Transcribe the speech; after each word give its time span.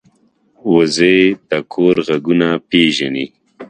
وزې 0.73 1.17
د 1.49 1.51
کور 1.73 1.95
غږونه 2.07 2.47
پېژني 2.69 3.25